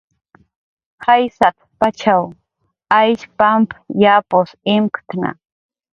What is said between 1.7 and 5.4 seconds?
pachaw Aysh pamp yapus imktna"